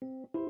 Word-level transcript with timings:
Thank 0.00 0.28
you. 0.34 0.49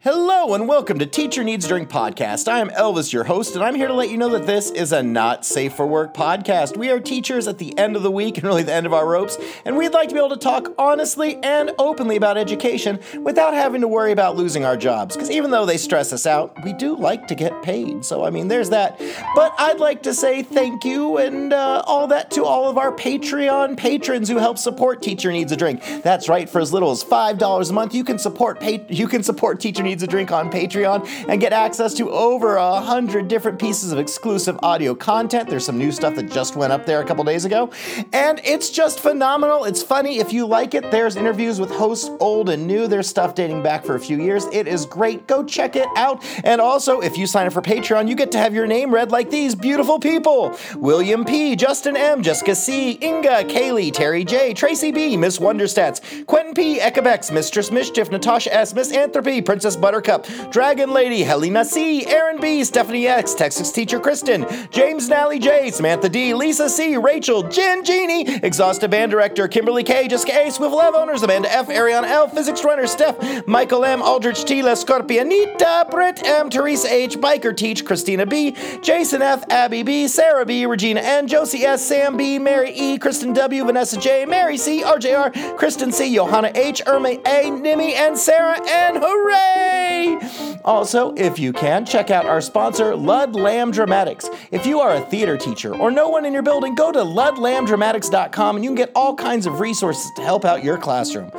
Hello 0.00 0.54
and 0.54 0.68
welcome 0.68 1.00
to 1.00 1.06
Teacher 1.06 1.42
Needs 1.42 1.64
a 1.64 1.68
Drink 1.68 1.88
podcast. 1.88 2.46
I 2.46 2.60
am 2.60 2.70
Elvis, 2.70 3.12
your 3.12 3.24
host, 3.24 3.56
and 3.56 3.64
I'm 3.64 3.74
here 3.74 3.88
to 3.88 3.94
let 3.94 4.10
you 4.10 4.16
know 4.16 4.28
that 4.28 4.46
this 4.46 4.70
is 4.70 4.92
a 4.92 5.02
not 5.02 5.44
safe 5.44 5.74
for 5.74 5.88
work 5.88 6.14
podcast. 6.14 6.76
We 6.76 6.90
are 6.90 7.00
teachers 7.00 7.48
at 7.48 7.58
the 7.58 7.76
end 7.76 7.96
of 7.96 8.04
the 8.04 8.10
week 8.10 8.38
and 8.38 8.46
really 8.46 8.62
the 8.62 8.72
end 8.72 8.86
of 8.86 8.94
our 8.94 9.06
ropes, 9.06 9.36
and 9.64 9.76
we'd 9.76 9.92
like 9.92 10.08
to 10.08 10.14
be 10.14 10.20
able 10.20 10.30
to 10.30 10.36
talk 10.36 10.72
honestly 10.78 11.36
and 11.42 11.72
openly 11.80 12.14
about 12.14 12.38
education 12.38 13.00
without 13.22 13.54
having 13.54 13.80
to 13.80 13.88
worry 13.88 14.12
about 14.12 14.36
losing 14.36 14.64
our 14.64 14.76
jobs. 14.76 15.16
Because 15.16 15.32
even 15.32 15.50
though 15.50 15.66
they 15.66 15.76
stress 15.76 16.12
us 16.12 16.26
out, 16.26 16.56
we 16.64 16.72
do 16.72 16.96
like 16.96 17.26
to 17.26 17.34
get 17.34 17.60
paid. 17.64 18.04
So, 18.04 18.24
I 18.24 18.30
mean, 18.30 18.46
there's 18.46 18.70
that. 18.70 19.00
But 19.34 19.52
I'd 19.58 19.80
like 19.80 20.04
to 20.04 20.14
say 20.14 20.44
thank 20.44 20.84
you 20.84 21.18
and 21.18 21.52
uh, 21.52 21.82
all 21.86 22.06
that 22.06 22.30
to 22.32 22.44
all 22.44 22.70
of 22.70 22.78
our 22.78 22.92
Patreon 22.94 23.76
patrons 23.76 24.28
who 24.28 24.38
help 24.38 24.58
support 24.58 25.02
Teacher 25.02 25.32
Needs 25.32 25.50
a 25.50 25.56
Drink. 25.56 25.82
That's 26.04 26.28
right, 26.28 26.48
for 26.48 26.60
as 26.60 26.72
little 26.72 26.92
as 26.92 27.02
$5 27.02 27.68
a 27.68 27.72
month, 27.72 27.94
you 27.94 28.04
can 28.04 28.16
support 28.16 28.27
pa- 28.30 28.84
you 28.88 29.08
can 29.08 29.22
support 29.22 29.60
Teacher 29.60 29.82
Needs 29.82 30.02
a 30.02 30.06
Drink 30.06 30.30
on 30.32 30.50
Patreon 30.50 31.06
and 31.28 31.40
get 31.40 31.52
access 31.52 31.94
to 31.94 32.10
over 32.10 32.56
a 32.56 32.80
hundred 32.80 33.28
different 33.28 33.58
pieces 33.58 33.92
of 33.92 33.98
exclusive 33.98 34.58
audio 34.62 34.94
content. 34.94 35.48
There's 35.48 35.64
some 35.64 35.78
new 35.78 35.92
stuff 35.92 36.14
that 36.16 36.30
just 36.30 36.56
went 36.56 36.72
up 36.72 36.86
there 36.86 37.00
a 37.00 37.04
couple 37.04 37.24
days 37.24 37.44
ago, 37.44 37.70
and 38.12 38.40
it's 38.44 38.70
just 38.70 39.00
phenomenal. 39.00 39.64
It's 39.64 39.82
funny. 39.82 40.18
If 40.18 40.32
you 40.32 40.46
like 40.46 40.74
it, 40.74 40.90
there's 40.90 41.16
interviews 41.16 41.60
with 41.60 41.70
hosts 41.70 42.10
old 42.20 42.48
and 42.48 42.66
new. 42.66 42.86
There's 42.86 43.08
stuff 43.08 43.34
dating 43.34 43.62
back 43.62 43.84
for 43.84 43.94
a 43.94 44.00
few 44.00 44.20
years. 44.22 44.46
It 44.52 44.68
is 44.68 44.86
great. 44.86 45.26
Go 45.26 45.44
check 45.44 45.76
it 45.76 45.88
out. 45.96 46.24
And 46.44 46.60
also, 46.60 47.00
if 47.00 47.16
you 47.16 47.26
sign 47.26 47.46
up 47.46 47.52
for 47.52 47.62
Patreon, 47.62 48.08
you 48.08 48.14
get 48.14 48.32
to 48.32 48.38
have 48.38 48.54
your 48.54 48.66
name 48.66 48.92
read 48.92 49.10
like 49.10 49.30
these 49.30 49.54
beautiful 49.54 49.98
people 49.98 50.56
William 50.76 51.24
P., 51.24 51.56
Justin 51.56 51.96
M., 51.96 52.22
Jessica 52.22 52.54
C., 52.54 52.98
Inga, 53.02 53.44
Kaylee, 53.44 53.92
Terry 53.92 54.24
J., 54.24 54.54
Tracy 54.54 54.92
B., 54.92 55.16
Miss 55.16 55.38
Wonderstats, 55.38 56.26
Quentin 56.26 56.54
P., 56.54 56.78
Ekabex, 56.78 57.32
Mistress 57.32 57.70
Mischief, 57.70 58.10
Natasha 58.18 58.52
S., 58.52 58.74
Miss 58.74 58.90
Anthropy, 58.92 59.40
Princess 59.40 59.76
Buttercup, 59.76 60.26
Dragon 60.50 60.90
Lady, 60.90 61.22
Helena 61.22 61.64
C., 61.64 62.04
Aaron 62.04 62.40
B., 62.40 62.64
Stephanie 62.64 63.06
X., 63.06 63.32
Texas 63.32 63.70
Teacher 63.70 64.00
Kristen, 64.00 64.44
James 64.70 65.08
Nally 65.08 65.38
J., 65.38 65.70
Samantha 65.70 66.08
D., 66.08 66.34
Lisa 66.34 66.68
C., 66.68 66.96
Rachel, 66.96 67.44
Jen 67.44 67.84
Genie, 67.84 68.28
Exhaustive 68.42 68.90
Band 68.90 69.12
Director, 69.12 69.46
Kimberly 69.46 69.84
K., 69.84 70.08
Jessica 70.08 70.36
A., 70.36 70.50
Swivel 70.50 70.78
Lab 70.78 70.96
Owners, 70.96 71.22
Amanda 71.22 71.48
F., 71.52 71.68
Ariana 71.68 72.08
L., 72.08 72.28
Physics 72.28 72.64
Runner, 72.64 72.88
Steph, 72.88 73.46
Michael 73.46 73.84
M., 73.84 74.02
Aldrich 74.02 74.44
T., 74.44 74.62
La 74.62 74.72
Scorpionita, 74.72 75.88
Britt 75.88 76.26
M., 76.26 76.50
Teresa 76.50 76.92
H., 76.92 77.18
Biker 77.18 77.56
Teach, 77.56 77.84
Christina 77.84 78.26
B., 78.26 78.56
Jason 78.82 79.22
F., 79.22 79.44
Abby 79.48 79.84
B., 79.84 80.08
Sarah 80.08 80.44
B., 80.44 80.66
Regina 80.66 81.00
N., 81.00 81.28
Josie 81.28 81.64
S., 81.64 81.86
Sam 81.86 82.16
B., 82.16 82.40
Mary 82.40 82.72
E., 82.72 82.98
Kristen 82.98 83.32
W., 83.32 83.64
Vanessa 83.64 83.96
J., 83.96 84.26
Mary 84.26 84.56
C., 84.56 84.82
RJR, 84.82 85.56
Kristen 85.56 85.92
C., 85.92 86.12
Johanna 86.12 86.50
H., 86.56 86.82
Irma 86.84 87.10
A., 87.10 87.44
Nimi, 87.50 87.92
and 88.08 88.16
Sarah 88.16 88.58
N. 88.66 89.02
Hooray! 89.02 90.18
Also, 90.64 91.12
if 91.14 91.38
you 91.38 91.52
can, 91.52 91.84
check 91.84 92.10
out 92.10 92.24
our 92.24 92.40
sponsor, 92.40 92.96
Ludlam 92.96 93.70
Dramatics. 93.70 94.28
If 94.50 94.66
you 94.66 94.80
are 94.80 94.94
a 94.94 95.00
theater 95.00 95.36
teacher 95.36 95.74
or 95.74 95.90
no 95.90 96.08
one 96.08 96.24
in 96.24 96.32
your 96.32 96.42
building, 96.42 96.74
go 96.74 96.90
to 96.90 96.98
ludlamdramatics.com 96.98 98.56
and 98.56 98.64
you 98.64 98.70
can 98.70 98.76
get 98.76 98.92
all 98.94 99.14
kinds 99.14 99.46
of 99.46 99.60
resources 99.60 100.10
to 100.16 100.22
help 100.22 100.46
out 100.46 100.64
your 100.64 100.78
classroom. 100.78 101.30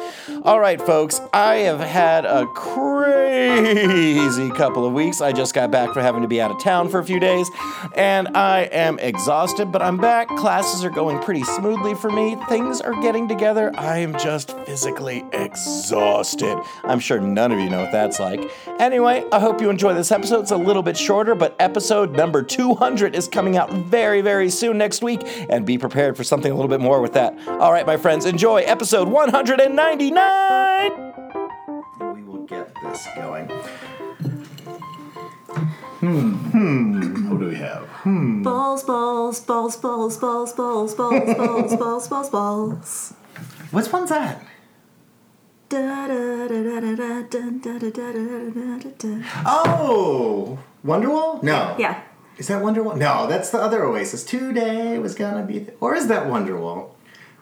All 0.43 0.59
right, 0.59 0.79
folks, 0.79 1.19
I 1.33 1.57
have 1.57 1.79
had 1.79 2.25
a 2.25 2.45
crazy 2.47 4.49
couple 4.51 4.85
of 4.85 4.93
weeks. 4.93 5.21
I 5.21 5.31
just 5.31 5.53
got 5.53 5.71
back 5.71 5.93
from 5.93 6.03
having 6.03 6.21
to 6.21 6.27
be 6.27 6.39
out 6.39 6.51
of 6.51 6.61
town 6.61 6.89
for 6.89 6.99
a 6.99 7.03
few 7.03 7.19
days, 7.19 7.49
and 7.95 8.29
I 8.37 8.61
am 8.71 8.99
exhausted, 8.99 9.71
but 9.71 9.81
I'm 9.81 9.97
back. 9.97 10.27
Classes 10.37 10.83
are 10.83 10.89
going 10.89 11.19
pretty 11.19 11.43
smoothly 11.43 11.95
for 11.95 12.09
me. 12.09 12.37
Things 12.47 12.79
are 12.79 12.99
getting 13.01 13.27
together. 13.27 13.71
I 13.75 13.97
am 13.97 14.17
just 14.17 14.57
physically 14.65 15.25
exhausted. 15.33 16.48
I'm 16.83 16.99
sure 16.99 17.19
none 17.19 17.51
of 17.51 17.59
you 17.59 17.69
know 17.69 17.81
what 17.81 17.91
that's 17.91 18.19
like. 18.19 18.49
Anyway, 18.79 19.23
I 19.31 19.39
hope 19.39 19.61
you 19.61 19.69
enjoy 19.69 19.93
this 19.93 20.11
episode. 20.11 20.41
It's 20.41 20.51
a 20.51 20.57
little 20.57 20.83
bit 20.83 20.97
shorter, 20.97 21.35
but 21.35 21.55
episode 21.59 22.13
number 22.15 22.41
200 22.43 23.15
is 23.15 23.27
coming 23.27 23.57
out 23.57 23.71
very, 23.71 24.21
very 24.21 24.49
soon 24.49 24.77
next 24.77 25.01
week, 25.03 25.21
and 25.49 25.65
be 25.65 25.77
prepared 25.77 26.15
for 26.17 26.23
something 26.23 26.51
a 26.51 26.55
little 26.55 26.69
bit 26.69 26.79
more 26.79 27.01
with 27.01 27.13
that. 27.13 27.37
All 27.47 27.71
right, 27.71 27.85
my 27.85 27.97
friends, 27.97 28.25
enjoy 28.25 28.61
episode 28.61 29.07
199. 29.07 30.91
We 32.15 32.23
will 32.23 32.45
get 32.45 32.73
this 32.83 33.07
going. 33.15 33.49
Hmm. 35.99 36.33
Hmm. 36.51 37.29
What 37.29 37.39
do 37.41 37.47
we 37.47 37.55
have? 37.55 37.83
Hmm. 37.83 38.41
Balls, 38.41 38.83
balls, 38.83 39.41
balls, 39.41 39.75
balls, 39.75 40.17
balls, 40.17 40.53
balls, 40.53 40.95
balls, 40.95 41.35
balls, 41.35 41.75
balls, 41.75 42.07
balls, 42.07 42.29
balls. 42.29 43.13
Which 43.71 43.91
one's 43.91 44.09
that? 44.09 44.41
Oh, 49.45 50.57
Wonderwall? 50.85 51.43
No. 51.43 51.75
Yeah. 51.77 52.01
Is 52.37 52.47
that 52.47 52.63
Wonderwall? 52.63 52.97
No, 52.97 53.27
that's 53.27 53.49
the 53.51 53.59
other 53.59 53.83
Oasis. 53.83 54.23
Today 54.23 54.97
was 54.97 55.13
gonna 55.13 55.45
be, 55.45 55.59
the, 55.59 55.73
or 55.79 55.93
is 55.95 56.07
that 56.07 56.27
Wonderwall? 56.27 56.91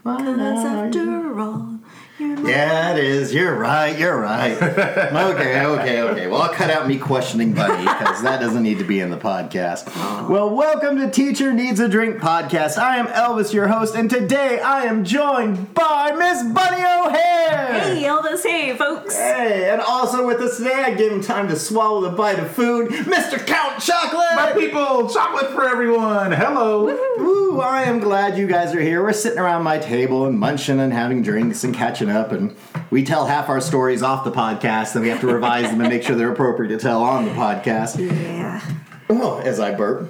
Why 0.04 0.18
Cause 0.18 0.66
after 0.66 1.40
all, 1.40 1.80
Yeah, 2.20 2.94
it 2.94 3.04
is. 3.04 3.32
You're 3.32 3.54
right. 3.54 3.96
You're 3.96 4.20
right. 4.20 4.54
okay, 4.64 5.64
okay, 5.64 6.02
okay. 6.02 6.28
Well, 6.28 6.42
I'll 6.42 6.54
cut 6.54 6.72
out 6.72 6.88
me 6.88 6.98
questioning 6.98 7.54
Buddy 7.54 7.84
because 7.84 8.24
that 8.24 8.42
doesn't 8.42 8.64
need 8.64 8.80
to 8.80 8.84
be 8.84 9.02
in 9.02 9.12
the 9.12 9.18
podcast. 9.18 9.86
Uh-huh. 9.88 10.28
Well, 10.28 10.50
welcome 10.50 10.98
to 10.98 11.12
Teacher 11.12 11.54
Needs 11.54 11.80
a 11.80 11.88
Drink 11.88 12.18
podcast. 12.18 12.80
I 12.80 12.98
am 12.98 13.06
Elvis, 13.06 13.54
your 13.54 13.68
host, 13.68 13.96
and 13.96 14.10
today 14.10 14.60
I 14.60 14.86
am 14.86 15.06
joined 15.06 15.76
by 15.76 16.12
Miss 16.14 16.42
Bunny 16.54 16.82
O'Hare. 16.82 17.82
Hey, 17.82 18.04
Elvis, 18.04 18.42
hey, 18.44 18.76
folks. 18.76 19.16
Hey, 19.16 19.70
and 19.70 19.80
also 19.80 20.26
with 20.26 20.42
us 20.42 20.58
today, 20.58 20.74
I 20.74 20.96
gave 20.96 21.12
him 21.12 21.22
time 21.22 21.48
to 21.50 21.56
swallow 21.56 22.02
the 22.02 22.18
bite 22.18 22.40
of 22.40 22.50
food, 22.50 22.90
Mr. 22.90 23.46
Count 23.46 23.80
Chocolate. 23.80 24.36
My 24.36 24.54
people, 24.54 25.08
chocolate 25.08 25.52
for 25.52 25.70
everyone. 25.70 26.32
Hello. 26.32 26.90
Ooh, 26.90 27.62
I 27.62 27.84
am 27.84 28.00
glad 28.00 28.40
you 28.40 28.48
guys 28.48 28.74
are 28.74 28.82
here. 28.82 29.04
We're 29.04 29.14
sitting 29.14 29.40
around 29.40 29.62
my 29.64 29.78
table 29.78 30.26
and 30.26 30.40
munching 30.40 30.80
and 30.80 30.92
having 30.92 31.22
drinks 31.22 31.64
and 31.64 31.76
catching 31.76 32.07
up, 32.10 32.32
and 32.32 32.56
we 32.90 33.04
tell 33.04 33.26
half 33.28 33.50
our 33.50 33.62
stories 33.62 34.02
off 34.02 34.24
the 34.24 34.32
podcast, 34.32 34.96
and 34.96 35.04
we 35.04 35.10
have 35.10 35.22
to 35.22 35.28
revise 35.28 35.70
them 35.70 35.82
and 35.82 35.90
make 35.90 36.04
sure 36.04 36.16
they're 36.16 36.32
appropriate 36.32 36.70
to 36.70 36.78
tell 36.78 37.04
on 37.04 37.26
the 37.26 37.32
podcast. 37.32 38.00
Yeah. 38.00 38.62
Oh, 39.10 39.40
as 39.40 39.60
I 39.60 39.74
burp. 39.74 40.10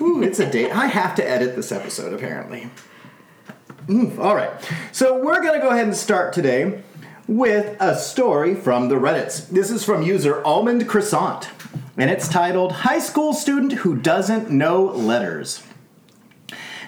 Ooh, 0.00 0.22
it's 0.22 0.38
a 0.38 0.50
date. 0.50 0.70
I 0.70 0.86
have 0.86 1.14
to 1.16 1.28
edit 1.28 1.56
this 1.56 1.72
episode, 1.72 2.12
apparently. 2.12 2.70
Mm, 3.86 4.18
all 4.18 4.34
right. 4.34 4.50
So 4.92 5.22
we're 5.22 5.40
going 5.42 5.54
to 5.54 5.60
go 5.60 5.68
ahead 5.68 5.86
and 5.86 5.96
start 5.96 6.32
today 6.32 6.82
with 7.28 7.76
a 7.80 7.96
story 7.96 8.54
from 8.54 8.88
the 8.88 8.96
Reddits. 8.96 9.48
This 9.48 9.70
is 9.70 9.84
from 9.84 10.02
user 10.02 10.44
Almond 10.44 10.88
Croissant, 10.88 11.48
and 11.96 12.10
it's 12.10 12.28
titled 12.28 12.72
High 12.72 12.98
School 12.98 13.32
Student 13.32 13.72
Who 13.74 13.96
Doesn't 13.96 14.50
Know 14.50 14.84
Letters. 14.84 15.62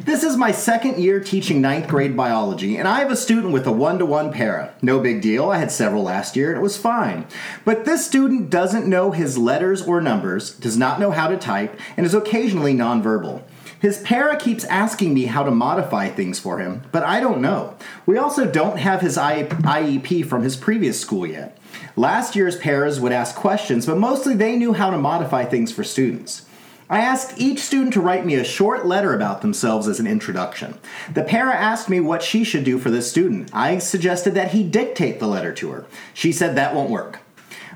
This 0.09 0.23
is 0.25 0.39
my 0.39 0.53
second 0.53 0.99
year 0.99 1.21
teaching 1.21 1.61
ninth 1.61 1.87
grade 1.87 2.17
biology, 2.17 2.79
and 2.79 2.89
I 2.89 3.01
have 3.01 3.11
a 3.11 3.15
student 3.15 3.53
with 3.53 3.67
a 3.67 3.73
one 3.73 3.99
to 3.99 4.07
one 4.07 4.33
para. 4.33 4.73
No 4.81 5.01
big 5.01 5.21
deal, 5.21 5.51
I 5.51 5.59
had 5.59 5.71
several 5.71 6.03
last 6.03 6.35
year 6.35 6.49
and 6.49 6.59
it 6.59 6.63
was 6.63 6.79
fine. 6.79 7.27
But 7.67 7.85
this 7.85 8.07
student 8.07 8.49
doesn't 8.49 8.87
know 8.87 9.11
his 9.11 9.37
letters 9.37 9.83
or 9.83 10.01
numbers, 10.01 10.53
does 10.55 10.79
not 10.79 10.99
know 10.99 11.11
how 11.11 11.29
to 11.29 11.37
type, 11.37 11.79
and 11.95 12.07
is 12.07 12.15
occasionally 12.15 12.73
nonverbal. 12.73 13.43
His 13.81 13.99
para 13.99 14.39
keeps 14.39 14.65
asking 14.65 15.13
me 15.13 15.27
how 15.27 15.43
to 15.43 15.51
modify 15.51 16.09
things 16.09 16.41
for 16.41 16.59
him, 16.59 16.85
but 16.91 17.03
I 17.03 17.21
don't 17.21 17.43
know. 17.43 17.77
We 18.07 18.17
also 18.17 18.51
don't 18.51 18.79
have 18.79 19.03
his 19.03 19.19
IEP 19.19 20.25
from 20.25 20.43
his 20.43 20.57
previous 20.57 20.99
school 20.99 21.27
yet. 21.27 21.59
Last 21.97 22.35
year's 22.35 22.57
paras 22.57 22.99
would 22.99 23.13
ask 23.13 23.37
questions, 23.37 23.85
but 23.85 23.99
mostly 23.99 24.35
they 24.35 24.57
knew 24.57 24.73
how 24.73 24.89
to 24.89 24.97
modify 24.97 25.45
things 25.45 25.71
for 25.71 25.85
students. 25.85 26.47
I 26.91 27.01
asked 27.01 27.39
each 27.39 27.61
student 27.61 27.93
to 27.95 28.01
write 28.01 28.25
me 28.25 28.35
a 28.35 28.45
short 28.45 28.87
letter 28.87 29.13
about 29.13 29.43
themselves 29.43 29.87
as 29.89 30.01
an 30.01 30.07
introduction. 30.07 30.79
The 31.13 31.23
para 31.23 31.55
asked 31.55 31.91
me 31.91 32.01
what 32.01 32.23
she 32.23 32.45
should 32.45 32.65
do 32.65 32.79
for 32.79 32.91
this 32.91 33.11
student. 33.11 33.51
I 33.53 33.77
suggested 33.77 34.35
that 34.35 34.53
he 34.53 34.65
dictate 34.65 35.21
the 35.21 35.27
letter 35.27 35.53
to 35.53 35.71
her. 35.71 35.85
She 36.15 36.33
said 36.33 36.57
that 36.57 36.75
won't 36.75 36.91
work. 36.91 37.19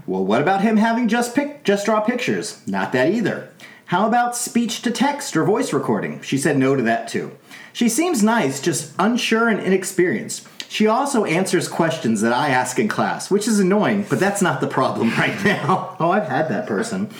Well, 0.06 0.25
what 0.25 0.40
about 0.40 0.62
him 0.62 0.78
having 0.78 1.08
just 1.08 1.34
pic- 1.34 1.62
just 1.62 1.84
draw 1.84 2.00
pictures? 2.00 2.62
Not 2.66 2.92
that 2.92 3.10
either. 3.10 3.50
How 3.87 4.06
about 4.06 4.34
speech 4.34 4.81
to 4.82 4.90
text 4.90 5.37
or 5.37 5.44
voice 5.44 5.75
recording? 5.75 6.22
She 6.22 6.38
said 6.38 6.56
no 6.56 6.75
to 6.75 6.82
that 6.82 7.06
too. 7.06 7.32
She 7.75 7.90
seems 7.90 8.22
nice, 8.22 8.60
just 8.60 8.92
unsure 8.98 9.48
and 9.48 9.60
inexperienced. 9.60 10.48
She 10.70 10.87
also 10.87 11.26
answers 11.26 11.69
questions 11.69 12.22
that 12.22 12.32
I 12.32 12.48
ask 12.48 12.78
in 12.78 12.88
class, 12.88 13.31
which 13.31 13.46
is 13.46 13.60
annoying, 13.60 14.06
but 14.08 14.19
that's 14.19 14.40
not 14.40 14.62
the 14.62 14.66
problem 14.66 15.10
right 15.19 15.44
now. 15.44 15.96
oh, 16.00 16.10
I've 16.10 16.28
had 16.28 16.48
that 16.48 16.66
person. 16.66 17.10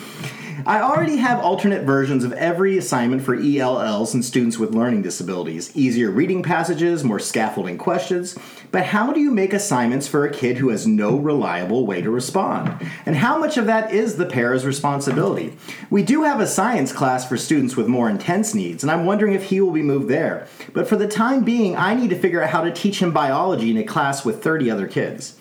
I 0.67 0.81
already 0.81 1.17
have 1.17 1.41
alternate 1.41 1.85
versions 1.85 2.25
of 2.25 2.33
every 2.35 2.79
assignment 2.79 3.23
for 3.23 3.35
ELLs 3.35 4.15
and 4.15 4.25
students 4.25 4.59
with 4.59 4.75
learning 4.75 5.03
disabilities. 5.03 5.75
Easier 5.77 6.11
reading 6.11 6.43
passages, 6.43 7.05
more 7.05 7.19
scaffolding 7.19 7.79
questions. 7.79 8.37
But 8.71 8.87
how 8.87 9.13
do 9.13 9.21
you 9.21 9.31
make 9.31 9.53
assignments 9.53 10.09
for 10.09 10.25
a 10.25 10.33
kid 10.33 10.59
who 10.59 10.71
has 10.71 10.87
no 10.87 11.17
reliable 11.17 11.87
way 11.87 12.01
to 12.01 12.11
respond? 12.11 12.89
And 13.05 13.17
how 13.17 13.39
much 13.39 13.57
of 13.57 13.67
that 13.67 13.93
is 13.93 14.17
the 14.17 14.27
para's 14.27 14.65
responsibility? 14.65 15.57
We 15.91 16.03
do 16.03 16.23
have 16.23 16.41
a 16.41 16.47
science 16.47 16.93
class 16.93 17.29
for 17.29 17.37
students 17.37 17.77
with 17.77 17.87
more 17.87 18.09
intense 18.09 18.55
needs, 18.55 18.83
and 18.83 18.91
I'm 18.91 19.05
wondering 19.05 19.35
if 19.35 19.45
he 19.45 19.61
will 19.61 19.73
be 19.73 19.83
moved 19.83 20.09
there. 20.09 20.47
But 20.73 20.89
for 20.89 20.97
the 20.97 21.09
time 21.09 21.45
being, 21.45 21.77
I 21.77 21.95
need 21.95 22.11
to 22.11 22.19
figure 22.19 22.43
out 22.43 22.51
how 22.51 22.63
to 22.63 22.73
teach 22.73 23.01
him 23.01 23.13
biology 23.13 23.71
in 23.71 23.77
a 23.77 23.85
class 23.85 24.25
with 24.25 24.43
30 24.43 24.71
other 24.71 24.87
kids. 24.87 25.37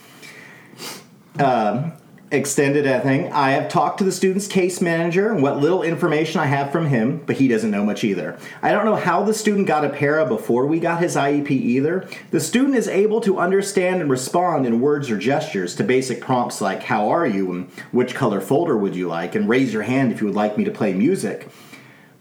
um, 1.40 1.94
extended 2.32 2.86
thing. 3.04 3.32
I 3.32 3.52
have 3.52 3.68
talked 3.68 3.98
to 3.98 4.04
the 4.04 4.12
student's 4.12 4.48
case 4.48 4.80
manager 4.80 5.32
and 5.32 5.44
what 5.44 5.58
little 5.58 5.84
information 5.84 6.40
I 6.40 6.46
have 6.46 6.72
from 6.72 6.88
him, 6.88 7.22
but 7.26 7.36
he 7.36 7.48
doesn't 7.48 7.70
know 7.70 7.84
much 7.84 8.04
either. 8.04 8.38
I 8.62 8.72
don't 8.72 8.86
know 8.86 8.96
how 8.96 9.24
the 9.24 9.34
student 9.34 9.68
got 9.68 9.84
a 9.84 9.90
para 9.90 10.26
before 10.26 10.66
we 10.66 10.80
got 10.80 11.02
his 11.02 11.16
IEP 11.16 11.52
either. 11.52 12.08
The 12.32 12.40
student 12.40 12.76
is 12.76 12.88
able 12.88 13.20
to 13.22 13.38
understand 13.38 14.02
and 14.02 14.10
respond 14.10 14.66
in 14.66 14.80
words 14.80 15.12
or 15.12 15.18
gestures 15.18 15.76
to 15.76 15.84
basic 15.84 16.22
prompts 16.22 16.62
like 16.62 16.84
"How 16.84 17.10
are 17.10 17.28
you?" 17.28 17.52
and 17.52 17.68
"Which 17.92 18.16
color 18.16 18.40
folder 18.40 18.78
would 18.78 18.96
you 18.96 19.08
like?" 19.08 19.36
and 19.36 19.50
"Raise 19.50 19.74
your 19.74 19.84
hand 19.84 20.12
if 20.12 20.22
you 20.22 20.28
would 20.28 20.36
like 20.36 20.58
me 20.58 20.64
to 20.64 20.72
play 20.72 20.94
music." 20.94 21.50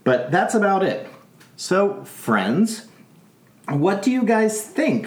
But 0.03 0.31
that's 0.31 0.55
about 0.55 0.83
it. 0.83 1.07
So, 1.57 2.05
friends, 2.05 2.89
what 3.69 4.03
do 4.03 4.11
you 4.11 4.25
guys 4.25 4.63
think? 4.63 5.07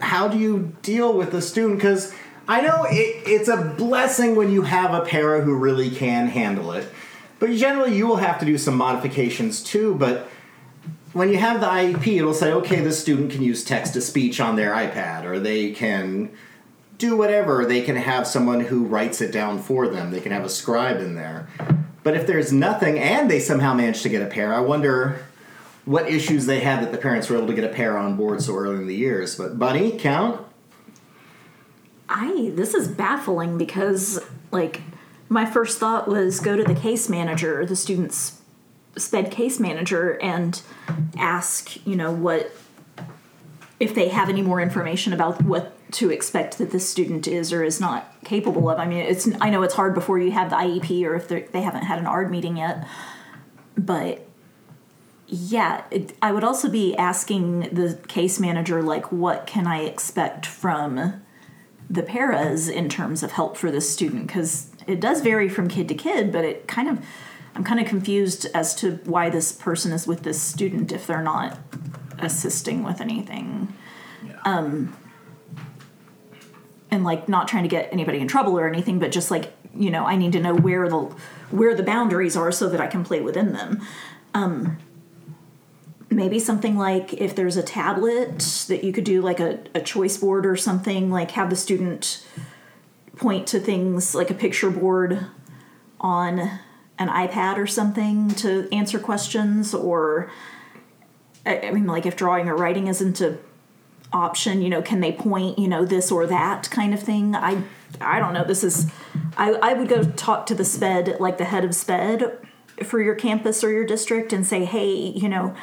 How 0.00 0.28
do 0.28 0.38
you 0.38 0.72
deal 0.80 1.12
with 1.12 1.34
a 1.34 1.42
student? 1.42 1.78
Because 1.78 2.14
I 2.48 2.62
know 2.62 2.84
it, 2.84 3.22
it's 3.26 3.48
a 3.48 3.62
blessing 3.76 4.34
when 4.34 4.50
you 4.50 4.62
have 4.62 4.94
a 4.94 5.02
para 5.04 5.42
who 5.42 5.54
really 5.54 5.90
can 5.90 6.28
handle 6.28 6.72
it, 6.72 6.88
but 7.38 7.50
generally 7.50 7.94
you 7.94 8.06
will 8.06 8.16
have 8.16 8.40
to 8.40 8.46
do 8.46 8.56
some 8.56 8.74
modifications 8.74 9.62
too. 9.62 9.94
But 9.94 10.30
when 11.12 11.28
you 11.28 11.36
have 11.36 11.60
the 11.60 11.66
IEP, 11.66 12.16
it'll 12.16 12.32
say, 12.32 12.52
okay, 12.54 12.80
the 12.80 12.92
student 12.92 13.30
can 13.32 13.42
use 13.42 13.62
text 13.62 13.92
to 13.92 14.00
speech 14.00 14.40
on 14.40 14.56
their 14.56 14.72
iPad, 14.72 15.24
or 15.24 15.38
they 15.38 15.72
can 15.72 16.30
do 16.96 17.16
whatever. 17.16 17.66
They 17.66 17.82
can 17.82 17.96
have 17.96 18.26
someone 18.26 18.60
who 18.60 18.84
writes 18.84 19.20
it 19.20 19.30
down 19.30 19.58
for 19.58 19.86
them. 19.86 20.10
They 20.10 20.20
can 20.20 20.32
have 20.32 20.44
a 20.44 20.48
scribe 20.48 21.00
in 21.00 21.14
there. 21.14 21.48
But 22.02 22.16
if 22.16 22.26
there's 22.26 22.50
nothing 22.50 22.98
and 22.98 23.30
they 23.30 23.40
somehow 23.40 23.74
manage 23.74 24.00
to 24.02 24.08
get 24.08 24.22
a 24.22 24.26
pair, 24.26 24.54
I 24.54 24.60
wonder 24.60 25.24
what 25.84 26.08
issues 26.08 26.46
they 26.46 26.60
had 26.60 26.82
that 26.82 26.92
the 26.92 26.98
parents 26.98 27.28
were 27.28 27.36
able 27.36 27.46
to 27.48 27.54
get 27.54 27.64
a 27.64 27.74
pair 27.74 27.98
on 27.98 28.16
board 28.16 28.42
so 28.42 28.56
early 28.56 28.76
in 28.76 28.86
the 28.86 28.94
years. 28.94 29.36
But 29.36 29.58
Bunny, 29.58 29.92
count. 29.98 30.47
I 32.08 32.52
this 32.54 32.74
is 32.74 32.88
baffling 32.88 33.58
because 33.58 34.20
like 34.50 34.82
my 35.28 35.44
first 35.44 35.78
thought 35.78 36.08
was 36.08 36.40
go 36.40 36.56
to 36.56 36.64
the 36.64 36.74
case 36.74 37.08
manager, 37.08 37.64
the 37.66 37.76
student's 37.76 38.40
sped 38.96 39.30
case 39.30 39.60
manager, 39.60 40.18
and 40.22 40.60
ask 41.16 41.84
you 41.86 41.96
know 41.96 42.10
what 42.10 42.52
if 43.78 43.94
they 43.94 44.08
have 44.08 44.28
any 44.28 44.42
more 44.42 44.60
information 44.60 45.12
about 45.12 45.42
what 45.42 45.74
to 45.92 46.10
expect 46.10 46.58
that 46.58 46.70
this 46.70 46.88
student 46.88 47.26
is 47.26 47.52
or 47.52 47.62
is 47.62 47.80
not 47.80 48.12
capable 48.24 48.68
of. 48.68 48.78
I 48.78 48.86
mean, 48.86 48.98
it's 48.98 49.28
I 49.40 49.50
know 49.50 49.62
it's 49.62 49.74
hard 49.74 49.94
before 49.94 50.18
you 50.18 50.30
have 50.32 50.50
the 50.50 50.56
IEP 50.56 51.04
or 51.04 51.14
if 51.14 51.28
they 51.28 51.60
haven't 51.60 51.84
had 51.84 51.98
an 51.98 52.06
ARD 52.06 52.30
meeting 52.30 52.56
yet, 52.56 52.86
but 53.76 54.26
yeah, 55.26 55.84
it, 55.90 56.14
I 56.22 56.32
would 56.32 56.44
also 56.44 56.70
be 56.70 56.96
asking 56.96 57.60
the 57.72 57.98
case 58.08 58.40
manager 58.40 58.82
like, 58.82 59.12
what 59.12 59.46
can 59.46 59.66
I 59.66 59.82
expect 59.82 60.46
from 60.46 61.22
the 61.90 62.02
paras 62.02 62.68
in 62.68 62.88
terms 62.88 63.22
of 63.22 63.32
help 63.32 63.56
for 63.56 63.70
this 63.70 63.90
student 63.90 64.26
because 64.26 64.70
it 64.86 65.00
does 65.00 65.20
vary 65.20 65.48
from 65.48 65.68
kid 65.68 65.88
to 65.88 65.94
kid, 65.94 66.32
but 66.32 66.44
it 66.44 66.68
kind 66.68 66.88
of 66.88 67.04
I'm 67.54 67.64
kind 67.64 67.80
of 67.80 67.86
confused 67.86 68.46
as 68.54 68.74
to 68.76 69.00
why 69.04 69.30
this 69.30 69.52
person 69.52 69.92
is 69.92 70.06
with 70.06 70.22
this 70.22 70.40
student 70.40 70.92
if 70.92 71.06
they're 71.06 71.22
not 71.22 71.58
assisting 72.18 72.84
with 72.84 73.00
anything. 73.00 73.74
Yeah. 74.24 74.40
Um, 74.44 74.96
and 76.90 77.04
like 77.04 77.28
not 77.28 77.48
trying 77.48 77.64
to 77.64 77.68
get 77.68 77.92
anybody 77.92 78.20
in 78.20 78.28
trouble 78.28 78.58
or 78.58 78.68
anything, 78.68 78.98
but 78.98 79.10
just 79.10 79.30
like 79.30 79.52
you 79.74 79.90
know, 79.90 80.04
I 80.04 80.16
need 80.16 80.32
to 80.32 80.40
know 80.40 80.54
where 80.54 80.88
the 80.88 81.14
where 81.50 81.74
the 81.74 81.82
boundaries 81.82 82.36
are 82.36 82.52
so 82.52 82.68
that 82.68 82.80
I 82.80 82.86
can 82.86 83.04
play 83.04 83.20
within 83.20 83.52
them. 83.52 83.80
Um, 84.34 84.78
maybe 86.10 86.38
something 86.38 86.76
like 86.76 87.12
if 87.14 87.34
there's 87.34 87.56
a 87.56 87.62
tablet 87.62 88.38
that 88.68 88.82
you 88.82 88.92
could 88.92 89.04
do 89.04 89.20
like 89.20 89.40
a, 89.40 89.58
a 89.74 89.80
choice 89.80 90.16
board 90.16 90.46
or 90.46 90.56
something, 90.56 91.10
like 91.10 91.32
have 91.32 91.50
the 91.50 91.56
student 91.56 92.26
point 93.16 93.46
to 93.48 93.60
things 93.60 94.14
like 94.14 94.30
a 94.30 94.34
picture 94.34 94.70
board 94.70 95.26
on 96.00 96.38
an 96.98 97.08
iPad 97.08 97.56
or 97.56 97.66
something 97.66 98.30
to 98.30 98.68
answer 98.72 98.98
questions 98.98 99.74
or 99.74 100.30
I 101.44 101.70
mean 101.70 101.86
like 101.86 102.06
if 102.06 102.16
drawing 102.16 102.48
or 102.48 102.56
writing 102.56 102.88
isn't 102.88 103.20
a 103.20 103.38
option, 104.12 104.62
you 104.62 104.70
know, 104.70 104.82
can 104.82 105.00
they 105.00 105.12
point, 105.12 105.58
you 105.58 105.68
know, 105.68 105.84
this 105.84 106.10
or 106.10 106.26
that 106.26 106.70
kind 106.70 106.94
of 106.94 107.02
thing? 107.02 107.34
I 107.34 107.62
I 108.00 108.18
don't 108.18 108.34
know. 108.34 108.44
This 108.44 108.64
is 108.64 108.90
I, 109.36 109.52
I 109.52 109.74
would 109.74 109.88
go 109.88 110.04
talk 110.04 110.46
to 110.46 110.54
the 110.54 110.64
SPED, 110.64 111.20
like 111.20 111.38
the 111.38 111.44
head 111.44 111.64
of 111.64 111.74
SPED 111.74 112.38
for 112.84 113.00
your 113.00 113.14
campus 113.14 113.64
or 113.64 113.70
your 113.70 113.84
district 113.84 114.32
and 114.32 114.46
say, 114.46 114.64
hey, 114.64 114.94
you 114.94 115.28
know, 115.28 115.54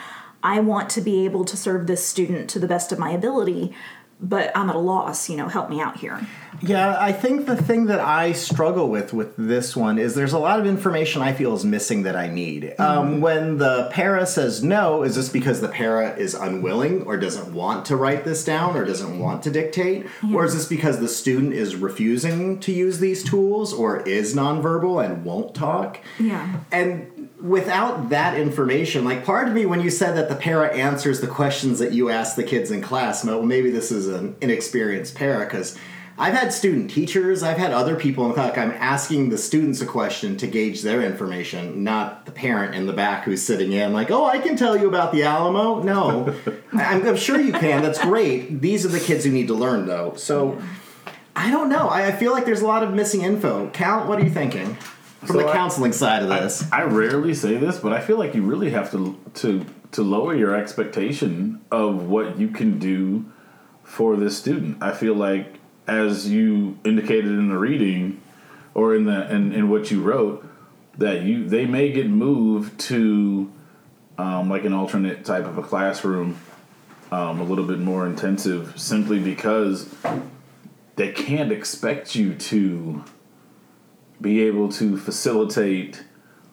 I 0.45 0.59
want 0.59 0.91
to 0.91 1.01
be 1.01 1.25
able 1.25 1.43
to 1.45 1.57
serve 1.57 1.87
this 1.87 2.05
student 2.05 2.51
to 2.51 2.59
the 2.59 2.67
best 2.67 2.91
of 2.91 2.99
my 2.99 3.09
ability, 3.09 3.73
but 4.21 4.55
I'm 4.55 4.69
at 4.69 4.75
a 4.75 4.79
loss, 4.79 5.27
you 5.27 5.37
know, 5.37 5.47
help 5.47 5.71
me 5.71 5.81
out 5.81 5.97
here. 5.97 6.21
Yeah, 6.61 6.95
I 6.99 7.11
think 7.11 7.47
the 7.47 7.55
thing 7.55 7.87
that 7.87 7.99
I 7.99 8.31
struggle 8.31 8.87
with 8.89 9.11
with 9.11 9.35
this 9.37 9.75
one 9.75 9.97
is 9.97 10.15
there's 10.15 10.33
a 10.33 10.39
lot 10.39 10.59
of 10.59 10.65
information 10.65 11.21
I 11.21 11.33
feel 11.33 11.53
is 11.53 11.65
missing 11.65 12.03
that 12.03 12.15
I 12.15 12.27
need. 12.27 12.63
Mm-hmm. 12.63 12.81
Um, 12.81 13.21
when 13.21 13.57
the 13.57 13.89
para 13.91 14.25
says 14.25 14.63
no, 14.63 15.03
is 15.03 15.15
this 15.15 15.29
because 15.29 15.59
the 15.61 15.67
para 15.67 16.15
is 16.15 16.33
unwilling 16.33 17.01
or 17.03 17.17
doesn't 17.17 17.53
want 17.53 17.85
to 17.87 17.97
write 17.97 18.23
this 18.23 18.45
down 18.45 18.77
or 18.77 18.85
doesn't 18.85 19.19
want 19.19 19.43
to 19.43 19.51
dictate? 19.51 20.05
Or 20.33 20.45
is 20.45 20.53
this 20.53 20.67
because 20.67 20.99
the 20.99 21.09
student 21.09 21.53
is 21.53 21.75
refusing 21.75 22.59
to 22.61 22.71
use 22.71 22.99
these 22.99 23.23
tools 23.23 23.73
or 23.73 24.01
is 24.01 24.33
nonverbal 24.33 25.03
and 25.03 25.25
won't 25.25 25.55
talk? 25.55 25.99
Yeah. 26.19 26.59
And 26.71 27.11
without 27.45 28.09
that 28.09 28.37
information, 28.37 29.05
like 29.05 29.23
part 29.23 29.47
of 29.47 29.53
me, 29.53 29.65
when 29.65 29.81
you 29.81 29.89
said 29.89 30.15
that 30.17 30.29
the 30.29 30.35
para 30.35 30.73
answers 30.73 31.21
the 31.21 31.27
questions 31.27 31.79
that 31.79 31.91
you 31.91 32.09
ask 32.09 32.35
the 32.35 32.43
kids 32.43 32.71
in 32.71 32.81
class, 32.81 33.23
well, 33.23 33.41
maybe 33.43 33.69
this 33.69 33.91
is 33.91 34.07
an 34.07 34.35
inexperienced 34.41 35.15
para 35.15 35.45
because 35.45 35.77
I've 36.17 36.33
had 36.33 36.53
student 36.53 36.89
teachers, 36.89 37.43
I've 37.43 37.57
had 37.57 37.71
other 37.71 37.95
people 37.97 38.23
in 38.23 38.29
the 38.29 38.35
class. 38.35 38.57
I'm 38.57 38.71
asking 38.71 39.29
the 39.29 39.37
students 39.37 39.81
a 39.81 39.85
question 39.85 40.37
to 40.37 40.47
gauge 40.47 40.81
their 40.81 41.03
information, 41.03 41.83
not 41.83 42.25
the 42.25 42.31
parent 42.31 42.73
in 42.73 42.85
the 42.87 42.93
back 42.93 43.25
who's 43.25 43.43
sitting 43.43 43.73
in, 43.73 43.91
like, 43.91 44.09
oh, 44.09 44.25
I 44.25 44.39
can 44.39 44.55
tell 44.55 44.77
you 44.77 44.87
about 44.87 45.11
the 45.11 45.23
Alamo. 45.23 45.83
No, 45.83 46.33
I'm, 46.73 47.05
I'm 47.05 47.17
sure 47.17 47.39
you 47.39 47.51
can. 47.51 47.81
That's 47.81 47.99
great. 47.99 48.61
These 48.61 48.85
are 48.85 48.89
the 48.89 48.99
kids 48.99 49.25
who 49.25 49.31
need 49.31 49.47
to 49.47 49.53
learn, 49.53 49.87
though. 49.87 50.13
So 50.15 50.61
I 51.35 51.51
don't 51.51 51.67
know. 51.67 51.89
I, 51.89 52.07
I 52.07 52.11
feel 52.13 52.31
like 52.31 52.45
there's 52.45 52.61
a 52.61 52.67
lot 52.67 52.81
of 52.81 52.93
missing 52.93 53.21
info. 53.21 53.69
Count, 53.71 54.07
what 54.07 54.19
are 54.19 54.23
you 54.23 54.31
thinking? 54.31 54.77
From 55.25 55.35
So 55.37 55.41
the 55.41 55.47
I- 55.47 55.53
counseling 55.53 55.91
side 55.91 56.23
of 56.23 56.29
this. 56.29 56.67
I 56.71 56.83
rarely 56.83 57.33
say 57.33 57.57
this, 57.57 57.79
but 57.79 57.93
I 57.93 57.99
feel 58.01 58.17
like 58.17 58.35
you 58.35 58.43
really 58.43 58.71
have 58.71 58.91
to 58.91 59.17
to 59.35 59.65
to 59.91 60.03
lower 60.03 60.35
your 60.35 60.55
expectation 60.55 61.61
of 61.71 62.07
what 62.07 62.37
you 62.37 62.49
can 62.49 62.79
do 62.79 63.25
for 63.83 64.15
this 64.17 64.37
student. 64.37 64.81
I 64.83 64.91
feel 64.91 65.13
like 65.15 65.59
as 65.87 66.29
you 66.29 66.77
indicated 66.83 67.31
in 67.31 67.49
the 67.49 67.57
reading 67.57 68.21
or 68.73 68.95
in 68.95 69.05
the 69.05 69.31
in, 69.33 69.51
in 69.53 69.69
what 69.69 69.91
you 69.91 70.01
wrote, 70.01 70.45
that 70.97 71.21
you 71.21 71.47
they 71.47 71.65
may 71.65 71.91
get 71.91 72.09
moved 72.09 72.79
to 72.81 73.51
um, 74.17 74.49
like 74.49 74.63
an 74.65 74.73
alternate 74.73 75.25
type 75.25 75.45
of 75.45 75.57
a 75.57 75.61
classroom, 75.61 76.37
um, 77.11 77.39
a 77.41 77.43
little 77.43 77.65
bit 77.65 77.79
more 77.79 78.05
intensive, 78.05 78.79
simply 78.79 79.19
because 79.19 79.89
they 80.95 81.11
can't 81.11 81.51
expect 81.51 82.15
you 82.15 82.33
to 82.35 83.03
be 84.21 84.43
able 84.43 84.69
to 84.69 84.97
facilitate 84.97 86.03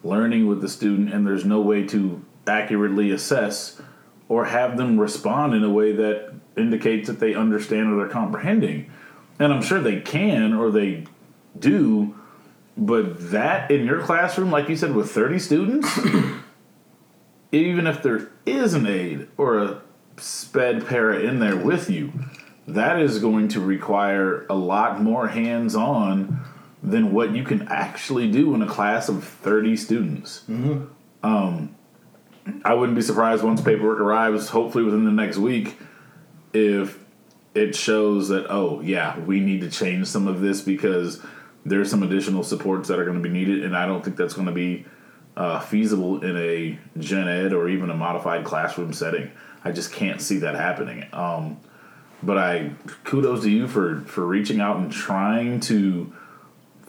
learning 0.02 0.46
with 0.46 0.60
the 0.60 0.68
student 0.68 1.12
and 1.12 1.26
there's 1.26 1.44
no 1.44 1.60
way 1.60 1.86
to 1.86 2.24
accurately 2.46 3.10
assess 3.10 3.80
or 4.28 4.46
have 4.46 4.76
them 4.76 4.98
respond 4.98 5.54
in 5.54 5.62
a 5.62 5.70
way 5.70 5.92
that 5.92 6.32
indicates 6.56 7.06
that 7.06 7.20
they 7.20 7.34
understand 7.34 7.92
or 7.92 7.96
they're 7.96 8.08
comprehending. 8.08 8.90
And 9.38 9.52
i'm 9.52 9.62
sure 9.62 9.80
they 9.80 10.00
can 10.00 10.52
or 10.52 10.70
they 10.70 11.04
do 11.58 12.16
but 12.76 13.30
that 13.30 13.70
in 13.70 13.84
your 13.84 14.00
classroom 14.02 14.50
like 14.50 14.68
you 14.68 14.76
said 14.76 14.94
with 14.94 15.10
30 15.10 15.38
students 15.38 16.00
even 17.52 17.86
if 17.86 18.02
there 18.02 18.30
is 18.46 18.74
an 18.74 18.86
aide 18.86 19.28
or 19.36 19.58
a 19.58 19.82
sped 20.16 20.86
para 20.86 21.20
in 21.20 21.38
there 21.38 21.56
with 21.56 21.90
you 21.90 22.12
that 22.66 23.00
is 23.00 23.18
going 23.18 23.48
to 23.48 23.60
require 23.60 24.46
a 24.48 24.54
lot 24.54 25.02
more 25.02 25.28
hands-on 25.28 26.40
than 26.82 27.12
what 27.12 27.34
you 27.34 27.44
can 27.44 27.68
actually 27.68 28.30
do 28.30 28.54
in 28.54 28.62
a 28.62 28.66
class 28.66 29.08
of 29.08 29.22
30 29.24 29.76
students. 29.76 30.42
Um, 31.22 31.76
I 32.64 32.74
wouldn't 32.74 32.96
be 32.96 33.02
surprised 33.02 33.44
once 33.44 33.60
paperwork 33.60 34.00
arrives, 34.00 34.48
hopefully 34.48 34.82
within 34.82 35.04
the 35.04 35.12
next 35.12 35.38
week, 35.38 35.78
if 36.52 36.98
it 37.54 37.76
shows 37.76 38.28
that, 38.28 38.46
oh, 38.50 38.80
yeah, 38.80 39.18
we 39.20 39.38
need 39.40 39.60
to 39.60 39.70
change 39.70 40.08
some 40.08 40.26
of 40.26 40.40
this 40.40 40.60
because 40.60 41.22
there's 41.64 41.88
some 41.88 42.02
additional 42.02 42.42
supports 42.42 42.88
that 42.88 42.98
are 42.98 43.04
going 43.04 43.16
to 43.16 43.22
be 43.22 43.32
needed, 43.32 43.64
and 43.64 43.76
I 43.76 43.86
don't 43.86 44.02
think 44.04 44.16
that's 44.16 44.34
going 44.34 44.48
to 44.48 44.52
be 44.52 44.84
uh, 45.36 45.60
feasible 45.60 46.22
in 46.24 46.36
a 46.36 46.78
gen 46.98 47.28
ed 47.28 47.52
or 47.52 47.68
even 47.68 47.90
a 47.90 47.94
modified 47.94 48.44
classroom 48.44 48.92
setting. 48.92 49.30
I 49.64 49.70
just 49.70 49.92
can't 49.92 50.20
see 50.20 50.38
that 50.38 50.56
happening. 50.56 51.06
Um, 51.12 51.60
but 52.22 52.38
I 52.38 52.70
kudos 53.04 53.42
to 53.42 53.50
you 53.50 53.66
for 53.66 54.00
for 54.02 54.26
reaching 54.26 54.60
out 54.60 54.76
and 54.76 54.92
trying 54.92 55.60
to 55.60 56.12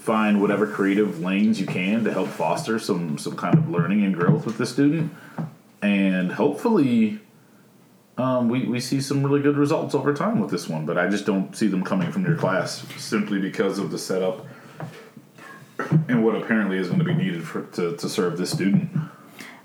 find 0.03 0.41
whatever 0.41 0.67
creative 0.67 1.21
lanes 1.21 1.61
you 1.61 1.65
can 1.65 2.03
to 2.03 2.11
help 2.11 2.27
foster 2.27 2.77
some 2.77 3.17
some 3.17 3.37
kind 3.37 3.57
of 3.57 3.69
learning 3.69 4.03
and 4.03 4.13
growth 4.13 4.45
with 4.45 4.57
the 4.57 4.65
student 4.65 5.09
and 5.81 6.33
hopefully 6.33 7.19
um, 8.17 8.47
we, 8.49 8.65
we 8.65 8.79
see 8.79 9.01
some 9.01 9.23
really 9.23 9.41
good 9.41 9.57
results 9.57 9.95
over 9.95 10.13
time 10.13 10.39
with 10.39 10.51
this 10.51 10.67
one, 10.67 10.85
but 10.85 10.97
I 10.97 11.09
just 11.09 11.25
don't 11.25 11.55
see 11.55 11.67
them 11.67 11.83
coming 11.83 12.11
from 12.11 12.23
your 12.25 12.35
class 12.35 12.85
simply 12.97 13.39
because 13.39 13.79
of 13.79 13.89
the 13.89 13.97
setup 13.97 14.45
and 16.07 16.23
what 16.23 16.35
apparently 16.35 16.77
is 16.77 16.87
going 16.87 16.99
to 16.99 17.05
be 17.05 17.15
needed 17.15 17.43
for 17.43 17.63
to, 17.63 17.97
to 17.97 18.07
serve 18.09 18.37
this 18.37 18.51
student. 18.51 18.91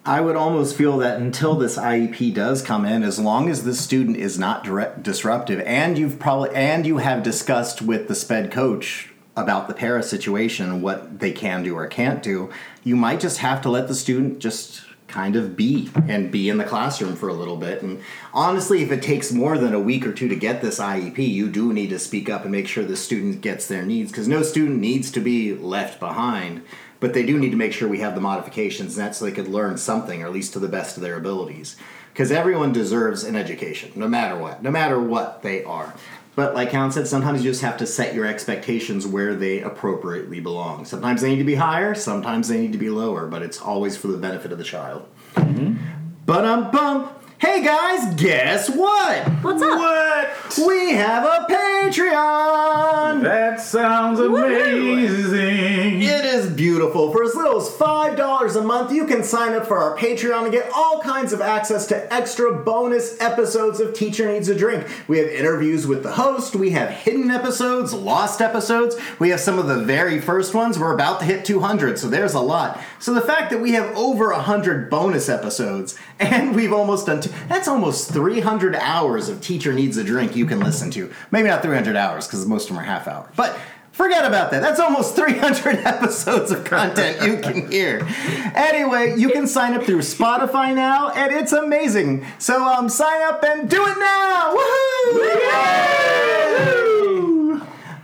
I 0.07 0.23
would 0.23 0.37
almost 0.37 0.76
feel 0.76 0.97
that 0.99 1.21
until 1.21 1.57
this 1.57 1.76
IEP 1.76 2.33
does 2.33 2.62
come 2.62 2.87
in, 2.87 3.02
as 3.02 3.18
long 3.18 3.50
as 3.50 3.64
the 3.64 3.75
student 3.75 4.16
is 4.16 4.38
not 4.38 4.64
direct, 4.64 5.02
disruptive, 5.02 5.61
and 5.66 5.99
you've 5.99 6.18
probably 6.18 6.54
and 6.54 6.87
you 6.87 6.97
have 6.97 7.23
discussed 7.23 7.83
with 7.83 8.09
the 8.09 8.14
sped 8.14 8.50
coach 8.50 9.11
about 9.42 9.68
the 9.68 9.75
Paris 9.75 10.11
situation, 10.11 10.83
what 10.83 11.21
they 11.21 11.33
can 11.33 11.62
do 11.62 11.76
or 11.76 11.87
can't 11.87 12.23
do, 12.23 12.50
you 12.85 12.97
might 12.97 13.21
just 13.21 13.38
have 13.38 13.62
to 13.62 13.71
let 13.71 13.88
the 13.88 13.95
student 13.95 14.38
just 14.38 14.83
kind 15.09 15.37
of 15.37 15.57
be 15.57 15.90
and 16.07 16.30
be 16.30 16.49
in 16.49 16.59
the 16.59 16.64
classroom 16.64 17.16
for 17.16 17.28
a 17.28 17.35
little 17.35 17.57
bit. 17.57 17.83
And 17.83 18.02
honestly, 18.35 18.83
if 18.83 18.92
it 18.92 19.02
takes 19.02 19.33
more 19.33 19.57
than 19.57 19.75
a 19.75 19.80
week 19.80 20.07
or 20.07 20.12
two 20.12 20.28
to 20.28 20.37
get 20.37 20.61
this 20.61 20.78
IEP, 20.78 21.18
you 21.18 21.49
do 21.49 21.73
need 21.73 21.90
to 21.90 21.99
speak 21.99 22.28
up 22.28 22.42
and 22.42 22.52
make 22.52 22.68
sure 22.68 22.85
the 22.85 22.97
student 22.97 23.40
gets 23.40 23.66
their 23.66 23.85
needs 23.85 24.12
because 24.12 24.28
no 24.28 24.42
student 24.42 24.78
needs 24.80 25.11
to 25.12 25.21
be 25.21 25.54
left 25.54 25.99
behind. 25.99 26.62
But 27.00 27.14
they 27.14 27.25
do 27.25 27.38
need 27.38 27.50
to 27.50 27.57
make 27.57 27.73
sure 27.73 27.88
we 27.88 28.00
have 28.00 28.14
the 28.14 28.21
modifications 28.21 28.99
and 28.99 29.14
so 29.14 29.25
they 29.25 29.33
could 29.33 29.49
learn 29.49 29.78
something, 29.78 30.23
or 30.23 30.26
at 30.26 30.33
least 30.33 30.52
to 30.52 30.59
the 30.59 30.68
best 30.68 30.97
of 30.97 31.02
their 31.02 31.16
abilities. 31.16 31.76
Because 32.12 32.33
everyone 32.33 32.73
deserves 32.73 33.23
an 33.23 33.37
education, 33.37 33.92
no 33.95 34.09
matter 34.09 34.37
what, 34.37 34.62
no 34.62 34.71
matter 34.71 35.00
what 35.00 35.42
they 35.42 35.62
are. 35.64 35.95
But 36.38 36.54
like 36.54 36.71
Count 36.71 36.95
said, 36.95 37.09
sometimes 37.09 37.45
you 37.45 37.50
just 37.50 37.62
have 37.62 37.78
to 37.78 37.85
set 37.85 38.14
your 38.14 38.25
expectations 38.25 39.04
where 39.04 39.35
they 39.35 39.61
appropriately 39.61 40.38
belong. 40.38 40.85
Sometimes 40.85 41.21
they 41.21 41.30
need 41.30 41.38
to 41.38 41.45
be 41.45 41.57
higher, 41.57 41.97
sometimes 41.97 42.47
they 42.47 42.61
need 42.61 42.71
to 42.71 42.78
be 42.78 42.90
lower, 42.90 43.26
but 43.26 43.42
it's 43.42 43.61
always 43.61 43.97
for 43.97 44.07
the 44.07 44.18
benefit 44.18 44.52
of 44.52 44.59
the 44.59 44.62
child. 44.62 45.09
But 45.35 46.45
um 46.45 46.71
bum. 46.71 47.11
Hey 47.40 47.62
guys, 47.62 48.14
guess 48.16 48.68
what? 48.68 49.28
What's 49.45 49.62
up? 49.62 49.78
What? 49.78 50.59
We 50.66 50.95
have 50.95 51.23
a 51.23 51.47
Patreon! 51.49 53.23
That 53.23 53.61
sounds 53.61 54.18
amazing. 54.18 56.02
It 56.02 56.25
is 56.25 56.50
beautiful. 56.50 57.12
For 57.12 57.23
as 57.23 57.37
little 57.37 57.59
as 57.59 57.68
$5 57.68 58.57
a 58.57 58.62
month, 58.62 58.90
you 58.90 59.07
can 59.07 59.23
sign 59.23 59.54
up 59.54 59.66
for 59.66 59.78
our 59.78 59.97
Patreon 59.97 60.45
and 60.45 60.52
get 60.52 60.68
all 60.75 61.00
kinds 61.00 61.33
of 61.33 61.40
access 61.40 61.87
to 61.88 62.12
extra 62.12 62.52
bonus 62.52 63.21
episodes 63.21 63.78
of 63.78 63.95
Teacher 63.95 64.26
Needs 64.33 64.49
a 64.49 64.54
Drink. 64.57 64.88
We 65.07 65.18
have 65.18 65.28
interviews 65.28 65.87
with 65.87 66.02
the 66.02 66.12
host, 66.12 66.57
we 66.57 66.71
have 66.71 66.90
hidden 66.90 67.30
episodes, 67.30 67.92
lost 67.92 68.40
episodes, 68.40 68.97
we 69.21 69.28
have 69.28 69.40
some 69.40 69.61
of 69.61 69.68
the 69.68 69.78
very 69.85 70.21
first 70.21 70.54
ones. 70.54 70.76
We're 70.76 70.95
about 70.95 71.21
to 71.21 71.26
hit 71.26 71.45
200, 71.45 72.00
so 72.00 72.09
there's 72.09 72.35
a 72.35 72.40
lot. 72.40 72.80
So 72.99 73.14
the 73.14 73.21
fact 73.21 73.50
that 73.50 73.61
we 73.61 73.73
have 73.73 73.97
over 73.97 74.33
100 74.33 74.90
bonus 74.90 75.28
episodes 75.28 75.97
and 76.18 76.57
we've 76.57 76.73
almost 76.73 77.07
done 77.07 77.21
that's 77.49 77.68
almost 77.68 78.12
300 78.12 78.75
hours 78.76 79.28
of 79.28 79.40
Teacher 79.40 79.73
Needs 79.73 79.97
a 79.97 80.04
Drink 80.04 80.37
you 80.37 80.47
can 80.47 80.61
listen 80.61 80.90
to. 80.92 81.12
Maybe 81.30 81.49
not 81.49 81.62
300 81.62 81.97
hours 81.97 82.26
because 82.26 82.47
most 82.47 82.70
of 82.70 82.76
them 82.76 82.82
are 82.82 82.87
half 82.87 83.06
hour. 83.08 83.30
But 83.37 83.58
Forget 83.99 84.25
about 84.25 84.52
that. 84.52 84.62
That's 84.62 84.78
almost 84.78 85.16
300 85.16 85.78
episodes 85.85 86.52
of 86.52 86.64
content 86.64 87.20
you 87.20 87.38
can 87.38 87.68
hear. 87.68 88.06
Anyway, 88.54 89.18
you 89.18 89.28
can 89.28 89.49
sign 89.49 89.75
up 89.75 89.82
through 89.82 90.02
Spotify 90.02 90.73
now, 90.73 91.11
and 91.11 91.32
it's 91.35 91.50
amazing. 91.50 92.25
So 92.38 92.62
um, 92.62 92.88
sign 92.88 93.20
up 93.23 93.42
and 93.42 93.68
do 93.68 93.85
it 93.85 93.99
now! 93.99 94.54
Woohoo! 94.54 95.58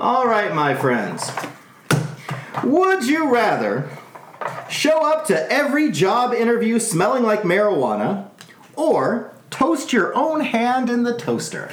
All 0.00 0.26
right, 0.26 0.52
my 0.52 0.75
friends. 0.75 1.31
Would 2.64 3.07
you 3.07 3.33
rather 3.33 3.88
show 4.69 5.07
up 5.09 5.26
to 5.26 5.52
every 5.52 5.93
job 5.93 6.35
interview 6.35 6.81
smelling 6.81 7.23
like 7.23 7.43
marijuana, 7.43 8.31
or 8.76 9.33
toast 9.50 9.93
your 9.93 10.14
own 10.16 10.40
hand 10.40 10.90
in 10.90 11.02
the 11.02 11.16
toaster? 11.16 11.71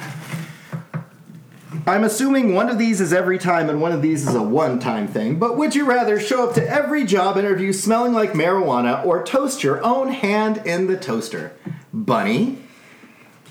I'm 1.86 2.04
assuming 2.04 2.54
one 2.54 2.68
of 2.68 2.78
these 2.78 3.00
is 3.00 3.12
every 3.12 3.38
time 3.38 3.68
and 3.68 3.80
one 3.80 3.90
of 3.90 4.02
these 4.02 4.28
is 4.28 4.34
a 4.34 4.42
one 4.42 4.78
time 4.78 5.08
thing, 5.08 5.38
but 5.38 5.56
would 5.56 5.74
you 5.74 5.84
rather 5.84 6.20
show 6.20 6.48
up 6.48 6.54
to 6.54 6.68
every 6.68 7.04
job 7.04 7.36
interview 7.36 7.72
smelling 7.72 8.12
like 8.12 8.32
marijuana 8.32 9.04
or 9.04 9.24
toast 9.24 9.64
your 9.64 9.84
own 9.84 10.12
hand 10.12 10.62
in 10.64 10.86
the 10.86 10.96
toaster? 10.96 11.56
Bunny? 11.92 12.58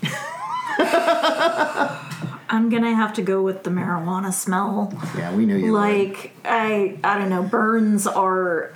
I'm 2.48 2.68
gonna 2.68 2.94
have 2.94 3.12
to 3.14 3.22
go 3.22 3.42
with 3.42 3.64
the 3.64 3.70
marijuana 3.70 4.32
smell. 4.32 4.92
Yeah, 5.16 5.34
we 5.34 5.46
knew 5.46 5.56
you 5.56 5.72
would. 5.72 5.78
Like 5.78 6.32
I, 6.44 6.98
I 7.04 7.18
don't 7.18 7.30
know. 7.30 7.42
Burns 7.42 8.06
are. 8.06 8.74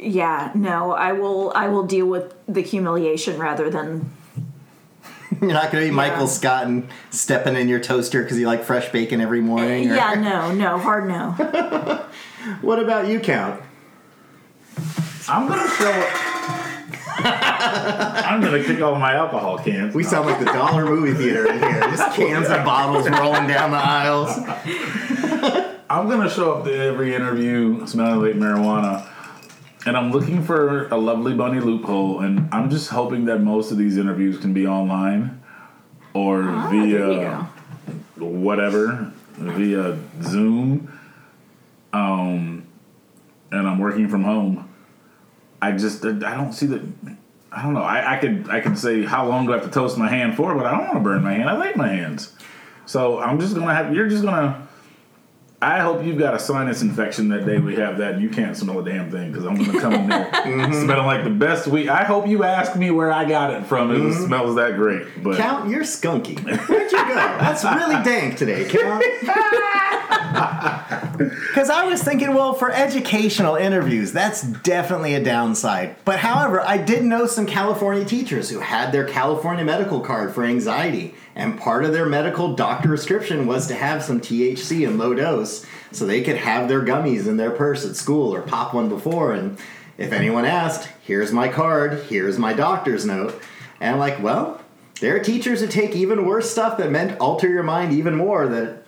Yeah, 0.00 0.50
no. 0.54 0.92
I 0.92 1.12
will. 1.12 1.52
I 1.54 1.68
will 1.68 1.84
deal 1.86 2.06
with 2.06 2.32
the 2.48 2.62
humiliation 2.62 3.38
rather 3.38 3.68
than. 3.70 4.10
You're 5.40 5.52
not 5.52 5.70
going 5.70 5.84
to 5.84 5.90
be 5.90 5.94
Michael 5.94 6.26
Scott 6.26 6.66
and 6.66 6.88
stepping 7.10 7.54
in 7.56 7.68
your 7.68 7.80
toaster 7.80 8.22
because 8.22 8.38
you 8.38 8.46
like 8.46 8.64
fresh 8.64 8.90
bacon 8.90 9.20
every 9.20 9.40
morning? 9.40 9.90
or- 9.90 9.94
Yeah, 9.94 10.14
no, 10.14 10.52
no, 10.52 10.78
hard 10.78 11.08
no. 11.08 11.32
What 12.62 12.78
about 12.78 13.06
you, 13.06 13.20
Count? 13.20 13.60
I'm 15.28 15.46
gonna 15.46 15.68
show. 15.68 16.10
I'm 17.22 18.40
gonna 18.40 18.64
kick 18.64 18.80
all 18.80 18.96
my 18.96 19.14
alcohol 19.14 19.58
cans. 19.58 19.94
We 19.94 20.02
sound 20.04 20.26
like 20.26 20.38
the 20.38 20.46
dollar 20.46 20.86
movie 20.86 21.12
theater 21.12 21.46
in 21.52 21.58
here. 21.58 21.80
Just 21.82 22.16
cans 22.16 22.48
and 22.48 22.64
bottles 22.64 23.08
rolling 23.08 23.46
down 23.46 23.70
the 23.72 23.76
aisles. 23.76 24.30
I'm 25.90 26.08
gonna 26.08 26.30
show 26.30 26.54
up 26.54 26.64
to 26.64 26.74
every 26.74 27.14
interview 27.14 27.86
smelling 27.86 28.20
like 28.22 28.34
marijuana, 28.36 29.06
and 29.86 29.96
I'm 29.96 30.12
looking 30.12 30.42
for 30.42 30.88
a 30.88 30.96
lovely 30.96 31.34
bunny 31.34 31.60
loophole, 31.60 32.20
and 32.20 32.48
I'm 32.52 32.70
just 32.70 32.90
hoping 32.90 33.24
that 33.26 33.40
most 33.40 33.70
of 33.70 33.78
these 33.78 33.96
interviews 33.96 34.38
can 34.38 34.52
be 34.52 34.66
online 34.66 35.40
or 36.14 36.42
Ah, 36.42 36.68
via 36.70 37.48
whatever, 38.16 39.12
via 39.36 39.98
Zoom. 40.22 40.92
Um, 41.92 42.66
and 43.52 43.66
I'm 43.66 43.78
working 43.78 44.08
from 44.08 44.24
home. 44.24 44.68
I 45.62 45.72
just 45.72 46.04
I 46.04 46.12
don't 46.12 46.52
see 46.52 46.66
that. 46.66 46.82
I 47.52 47.62
don't 47.62 47.74
know. 47.74 47.82
I, 47.82 48.14
I 48.14 48.18
could 48.18 48.48
I 48.48 48.60
could 48.60 48.78
say 48.78 49.04
how 49.04 49.26
long 49.26 49.46
do 49.46 49.52
I 49.52 49.56
have 49.56 49.64
to 49.64 49.70
toast 49.70 49.98
my 49.98 50.08
hand 50.08 50.36
for, 50.36 50.54
but 50.54 50.66
I 50.66 50.70
don't 50.70 50.84
want 50.84 50.94
to 50.94 51.00
burn 51.00 51.22
my 51.22 51.32
hand. 51.32 51.50
I 51.50 51.56
like 51.56 51.76
my 51.76 51.88
hands, 51.88 52.32
so 52.86 53.18
I'm 53.18 53.40
just 53.40 53.54
gonna 53.54 53.74
have. 53.74 53.94
You're 53.94 54.08
just 54.08 54.22
gonna. 54.22 54.68
I 55.62 55.80
hope 55.80 56.02
you've 56.02 56.18
got 56.18 56.32
a 56.32 56.38
sinus 56.38 56.80
infection 56.80 57.28
that 57.28 57.44
day 57.44 57.58
we 57.58 57.76
have 57.76 57.98
that 57.98 58.14
and 58.14 58.22
you 58.22 58.30
can't 58.30 58.56
smell 58.56 58.78
a 58.78 58.84
damn 58.84 59.10
thing 59.10 59.30
because 59.30 59.44
I'm 59.44 59.56
going 59.56 59.70
to 59.70 59.78
come 59.78 59.92
in 59.92 60.08
there 60.08 60.24
mm-hmm. 60.32 60.72
smelling 60.72 61.04
like 61.04 61.22
the 61.22 61.28
best 61.30 61.66
weed. 61.66 61.90
I 61.90 62.04
hope 62.04 62.26
you 62.26 62.44
ask 62.44 62.76
me 62.76 62.90
where 62.90 63.12
I 63.12 63.26
got 63.26 63.52
it 63.52 63.66
from 63.66 63.90
if 63.90 63.98
it 63.98 64.00
mm-hmm. 64.00 64.24
smells 64.24 64.56
that 64.56 64.76
great. 64.76 65.22
But 65.22 65.36
Count, 65.36 65.68
you're 65.68 65.82
skunky. 65.82 66.42
Where'd 66.42 66.90
you 66.90 66.98
go? 66.98 67.14
That's 67.14 67.62
really 67.62 68.02
dank 68.02 68.38
today, 68.38 68.64
Count. 68.70 69.04
Because 71.20 71.68
I 71.68 71.84
was 71.84 72.02
thinking, 72.02 72.32
well, 72.32 72.54
for 72.54 72.72
educational 72.72 73.54
interviews, 73.54 74.10
that's 74.10 74.40
definitely 74.40 75.12
a 75.14 75.22
downside. 75.22 75.96
But 76.06 76.20
however, 76.20 76.62
I 76.62 76.78
did 76.78 77.04
know 77.04 77.26
some 77.26 77.44
California 77.44 78.06
teachers 78.06 78.48
who 78.48 78.60
had 78.60 78.90
their 78.90 79.04
California 79.04 79.62
medical 79.62 80.00
card 80.00 80.34
for 80.34 80.44
anxiety, 80.44 81.14
and 81.34 81.60
part 81.60 81.84
of 81.84 81.92
their 81.92 82.06
medical 82.06 82.54
doctor 82.54 82.88
prescription 82.88 83.46
was 83.46 83.66
to 83.66 83.74
have 83.74 84.02
some 84.02 84.22
THC 84.22 84.88
in 84.88 84.96
low 84.96 85.12
dose 85.12 85.66
so 85.92 86.06
they 86.06 86.22
could 86.22 86.38
have 86.38 86.68
their 86.68 86.80
gummies 86.80 87.26
in 87.26 87.36
their 87.36 87.50
purse 87.50 87.84
at 87.84 87.96
school 87.96 88.34
or 88.34 88.40
pop 88.40 88.72
one 88.72 88.88
before. 88.88 89.34
And 89.34 89.58
if 89.98 90.12
anyone 90.12 90.46
asked, 90.46 90.88
here's 91.02 91.32
my 91.32 91.48
card, 91.48 92.02
here's 92.04 92.38
my 92.38 92.54
doctor's 92.54 93.04
note. 93.04 93.38
And 93.78 93.92
I'm 93.92 93.98
like, 93.98 94.22
well, 94.22 94.62
there 95.00 95.16
are 95.16 95.20
teachers 95.20 95.60
who 95.60 95.66
take 95.66 95.94
even 95.94 96.24
worse 96.24 96.50
stuff 96.50 96.78
that 96.78 96.90
meant 96.90 97.20
alter 97.20 97.48
your 97.48 97.62
mind 97.62 97.92
even 97.92 98.14
more 98.16 98.46
that 98.48 98.79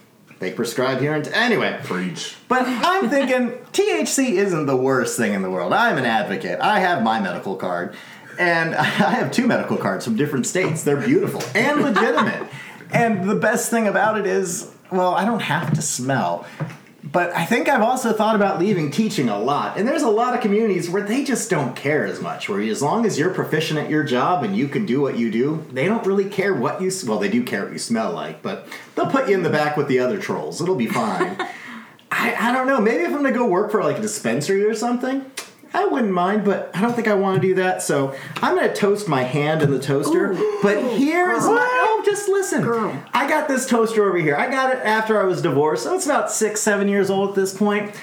they 0.42 0.52
prescribe 0.52 1.00
here. 1.00 1.14
And 1.14 1.26
anyway, 1.28 1.80
preach. 1.84 2.36
but 2.48 2.64
I'm 2.66 3.08
thinking 3.08 3.52
THC 3.72 4.32
isn't 4.32 4.66
the 4.66 4.76
worst 4.76 5.16
thing 5.16 5.32
in 5.34 5.42
the 5.42 5.50
world. 5.50 5.72
I'm 5.72 5.96
an 5.96 6.04
advocate. 6.04 6.60
I 6.60 6.80
have 6.80 7.02
my 7.02 7.20
medical 7.20 7.56
card, 7.56 7.94
and 8.38 8.74
I 8.74 8.82
have 8.82 9.30
two 9.30 9.46
medical 9.46 9.76
cards 9.76 10.04
from 10.04 10.16
different 10.16 10.46
states. 10.46 10.82
They're 10.82 11.00
beautiful 11.00 11.42
and 11.54 11.80
legitimate. 11.80 12.48
and 12.92 13.28
the 13.28 13.36
best 13.36 13.70
thing 13.70 13.86
about 13.86 14.18
it 14.18 14.26
is, 14.26 14.70
well, 14.90 15.14
I 15.14 15.24
don't 15.24 15.42
have 15.42 15.72
to 15.74 15.82
smell. 15.82 16.46
But 17.04 17.34
I 17.34 17.44
think 17.44 17.68
I've 17.68 17.82
also 17.82 18.12
thought 18.12 18.36
about 18.36 18.60
leaving 18.60 18.90
teaching 18.90 19.28
a 19.28 19.38
lot. 19.38 19.76
And 19.76 19.88
there's 19.88 20.02
a 20.02 20.10
lot 20.10 20.34
of 20.34 20.40
communities 20.40 20.88
where 20.88 21.02
they 21.02 21.24
just 21.24 21.50
don't 21.50 21.74
care 21.74 22.06
as 22.06 22.20
much. 22.20 22.48
Where 22.48 22.60
as 22.60 22.80
long 22.80 23.04
as 23.06 23.18
you're 23.18 23.34
proficient 23.34 23.80
at 23.80 23.90
your 23.90 24.04
job 24.04 24.44
and 24.44 24.56
you 24.56 24.68
can 24.68 24.86
do 24.86 25.00
what 25.00 25.18
you 25.18 25.30
do, 25.30 25.66
they 25.72 25.86
don't 25.86 26.06
really 26.06 26.26
care 26.26 26.54
what 26.54 26.80
you 26.80 26.92
well, 27.06 27.18
they 27.18 27.28
do 27.28 27.42
care 27.42 27.64
what 27.64 27.72
you 27.72 27.78
smell 27.78 28.12
like, 28.12 28.40
but 28.40 28.68
they'll 28.94 29.10
put 29.10 29.28
you 29.28 29.34
in 29.34 29.42
the 29.42 29.50
back 29.50 29.76
with 29.76 29.88
the 29.88 29.98
other 29.98 30.18
trolls. 30.18 30.60
It'll 30.60 30.76
be 30.76 30.86
fine. 30.86 31.36
I, 32.12 32.34
I 32.38 32.52
don't 32.52 32.66
know. 32.66 32.80
Maybe 32.80 33.02
if 33.02 33.08
I'm 33.08 33.16
gonna 33.16 33.32
go 33.32 33.46
work 33.46 33.72
for 33.72 33.82
like 33.82 33.98
a 33.98 34.02
dispensary 34.02 34.64
or 34.64 34.74
something, 34.74 35.24
I 35.74 35.86
wouldn't 35.86 36.12
mind, 36.12 36.44
but 36.44 36.70
I 36.74 36.80
don't 36.80 36.94
think 36.94 37.08
I 37.08 37.14
want 37.14 37.40
to 37.40 37.48
do 37.48 37.54
that. 37.54 37.82
So 37.82 38.14
I'm 38.36 38.54
gonna 38.56 38.74
toast 38.74 39.08
my 39.08 39.22
hand 39.22 39.62
in 39.62 39.70
the 39.70 39.80
toaster. 39.80 40.32
Ooh. 40.32 40.58
but 40.62 40.76
here's 40.78 41.44
my 41.44 41.68
oh, 41.88 42.02
just 42.04 42.28
listen. 42.28 42.62
Girl. 42.62 42.94
I 43.12 43.28
got 43.28 43.48
this 43.48 43.66
toaster 43.66 44.06
over 44.06 44.18
here. 44.18 44.36
I 44.36 44.50
got 44.50 44.74
it 44.74 44.80
after 44.84 45.20
I 45.20 45.24
was 45.24 45.40
divorced, 45.42 45.84
so 45.84 45.94
it's 45.94 46.06
about 46.06 46.30
six, 46.30 46.60
seven 46.60 46.88
years 46.88 47.08
old 47.10 47.30
at 47.30 47.34
this 47.34 47.56
point. 47.56 47.94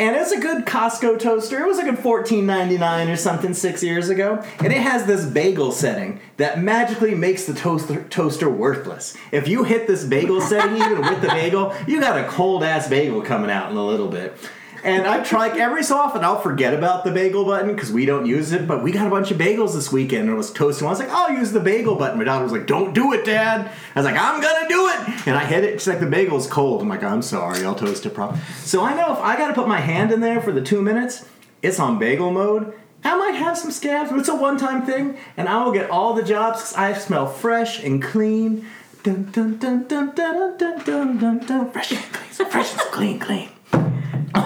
and 0.00 0.14
it's 0.14 0.30
a 0.30 0.38
good 0.38 0.64
Costco 0.64 1.18
toaster. 1.18 1.58
It 1.60 1.66
was 1.66 1.76
like 1.76 1.88
a 1.88 1.96
fourteen 1.96 2.46
ninety 2.46 2.78
nine 2.78 3.08
or 3.08 3.16
something 3.16 3.52
six 3.52 3.82
years 3.82 4.08
ago, 4.08 4.42
and 4.60 4.72
it 4.72 4.80
has 4.80 5.06
this 5.06 5.24
bagel 5.26 5.72
setting 5.72 6.20
that 6.36 6.62
magically 6.62 7.14
makes 7.14 7.46
the 7.46 7.54
toaster 7.54 8.04
toaster 8.04 8.48
worthless. 8.48 9.16
If 9.32 9.48
you 9.48 9.64
hit 9.64 9.86
this 9.86 10.04
bagel 10.04 10.40
setting, 10.40 10.76
even 10.76 11.00
with 11.00 11.20
the 11.20 11.28
bagel, 11.28 11.74
you 11.86 12.00
got 12.00 12.16
a 12.18 12.28
cold 12.28 12.62
ass 12.62 12.88
bagel 12.88 13.22
coming 13.22 13.50
out 13.50 13.70
in 13.70 13.76
a 13.76 13.84
little 13.84 14.08
bit. 14.08 14.36
And 14.84 15.06
I 15.06 15.22
try 15.22 15.48
like, 15.48 15.58
every 15.58 15.82
so 15.82 15.96
often 15.96 16.24
I'll 16.24 16.40
forget 16.40 16.74
about 16.74 17.04
the 17.04 17.10
bagel 17.10 17.44
button 17.44 17.74
because 17.74 17.92
we 17.92 18.06
don't 18.06 18.26
use 18.26 18.52
it. 18.52 18.66
But 18.66 18.82
we 18.82 18.92
got 18.92 19.06
a 19.06 19.10
bunch 19.10 19.30
of 19.30 19.38
bagels 19.38 19.74
this 19.74 19.90
weekend 19.90 20.22
and 20.22 20.30
it 20.30 20.36
was 20.36 20.52
toasting. 20.52 20.86
I 20.86 20.90
was 20.90 20.98
like, 20.98 21.10
I'll 21.10 21.32
use 21.32 21.52
the 21.52 21.60
bagel 21.60 21.96
button. 21.96 22.18
My 22.18 22.24
daughter 22.24 22.44
was 22.44 22.52
like, 22.52 22.66
Don't 22.66 22.94
do 22.94 23.12
it, 23.12 23.24
Dad. 23.24 23.70
I 23.94 23.98
was 23.98 24.04
like, 24.04 24.18
I'm 24.18 24.40
gonna 24.40 24.68
do 24.68 24.88
it. 24.88 25.26
And 25.26 25.36
I 25.36 25.44
hit 25.44 25.64
it. 25.64 25.80
She's 25.80 25.88
like, 25.88 26.00
the 26.00 26.06
bagel's 26.06 26.46
cold. 26.46 26.82
I'm 26.82 26.88
like, 26.88 27.02
I'm 27.02 27.22
sorry. 27.22 27.64
I'll 27.64 27.74
toast 27.74 28.06
it 28.06 28.14
properly. 28.14 28.40
So 28.62 28.82
I 28.82 28.94
know 28.94 29.12
if 29.12 29.18
I 29.18 29.36
got 29.36 29.48
to 29.48 29.54
put 29.54 29.68
my 29.68 29.80
hand 29.80 30.12
in 30.12 30.20
there 30.20 30.40
for 30.40 30.52
the 30.52 30.62
two 30.62 30.80
minutes, 30.82 31.28
it's 31.62 31.80
on 31.80 31.98
bagel 31.98 32.30
mode. 32.30 32.72
I 33.04 33.16
might 33.16 33.36
have 33.36 33.56
some 33.56 33.70
scabs, 33.70 34.10
but 34.10 34.18
it's 34.18 34.28
a 34.28 34.34
one-time 34.34 34.84
thing, 34.84 35.16
and 35.36 35.48
I 35.48 35.64
will 35.64 35.72
get 35.72 35.88
all 35.88 36.14
the 36.14 36.22
jobs 36.22 36.58
because 36.58 36.74
I 36.74 36.92
smell 36.94 37.26
fresh 37.26 37.82
and 37.82 38.02
clean. 38.02 38.66
Dun, 39.04 39.30
dun, 39.30 39.58
dun, 39.58 39.86
dun, 39.86 40.14
dun, 40.14 40.58
dun, 40.58 40.84
dun, 40.84 41.18
dun, 41.18 41.38
dun. 41.38 41.70
Fresh 41.70 41.92
and 41.92 42.02
clean, 42.12 42.50
fresh 42.50 42.72
and 42.72 42.80
clean, 42.80 43.18
clean. 43.20 43.48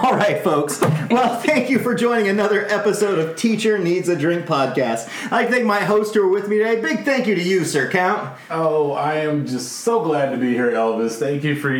All 0.03 0.15
right, 0.15 0.43
folks. 0.43 0.81
Well, 0.81 1.39
thank 1.43 1.69
you 1.69 1.79
for 1.79 1.95
joining 1.95 2.27
another 2.27 2.65
episode 2.67 3.19
of 3.19 3.37
Teacher 3.37 3.77
Needs 3.77 4.09
a 4.09 4.17
Drink 4.17 4.45
podcast. 4.45 5.09
I 5.31 5.45
thank 5.45 5.63
my 5.63 5.79
hosts 5.79 6.13
who 6.13 6.23
are 6.23 6.27
with 6.27 6.49
me 6.49 6.57
today. 6.57 6.81
Big 6.81 7.05
thank 7.05 7.25
you 7.25 7.35
to 7.35 7.41
you, 7.41 7.63
Sir 7.63 7.89
Count. 7.89 8.37
Oh, 8.49 8.91
I 8.91 9.19
am 9.19 9.47
just 9.47 9.77
so 9.77 10.03
glad 10.03 10.31
to 10.31 10.37
be 10.37 10.51
here, 10.51 10.71
Elvis. 10.71 11.13
Thank 11.13 11.45
you 11.45 11.55
for. 11.55 11.71